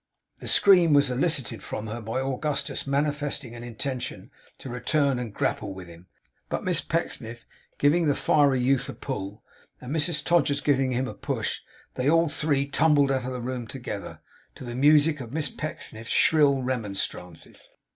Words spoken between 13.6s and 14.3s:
together,